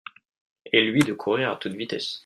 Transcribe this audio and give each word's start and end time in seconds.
Et 0.73 0.81
lui 0.83 1.03
de 1.03 1.13
courrir 1.13 1.51
à 1.51 1.57
toute 1.57 1.73
vitesse. 1.73 2.19